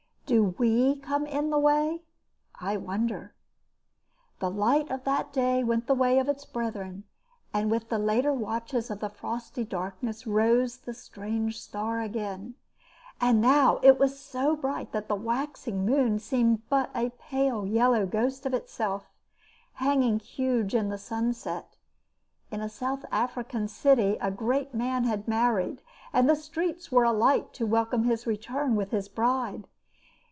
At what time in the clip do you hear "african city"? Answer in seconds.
23.11-24.15